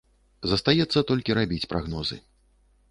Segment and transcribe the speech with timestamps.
[0.53, 2.21] Застаецца толькі рабіць прагнозы.